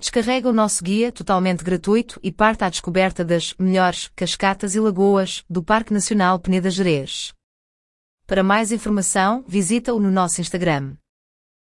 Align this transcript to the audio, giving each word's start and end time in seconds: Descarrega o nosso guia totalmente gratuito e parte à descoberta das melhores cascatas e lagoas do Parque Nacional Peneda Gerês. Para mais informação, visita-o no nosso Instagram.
Descarrega 0.00 0.48
o 0.48 0.52
nosso 0.52 0.82
guia 0.82 1.12
totalmente 1.12 1.62
gratuito 1.62 2.18
e 2.22 2.32
parte 2.32 2.64
à 2.64 2.70
descoberta 2.70 3.22
das 3.22 3.52
melhores 3.58 4.10
cascatas 4.16 4.74
e 4.74 4.80
lagoas 4.80 5.44
do 5.48 5.62
Parque 5.62 5.92
Nacional 5.92 6.38
Peneda 6.38 6.70
Gerês. 6.70 7.34
Para 8.26 8.42
mais 8.42 8.72
informação, 8.72 9.44
visita-o 9.46 10.00
no 10.00 10.10
nosso 10.10 10.40
Instagram. 10.40 10.94